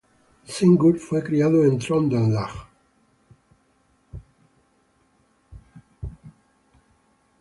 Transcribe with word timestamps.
Sigurd 0.45 0.97
fue 0.97 1.23
criado 1.23 1.63
en 1.63 1.77
Trøndelag. 1.77 2.49